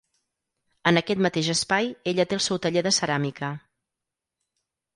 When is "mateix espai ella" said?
1.25-2.27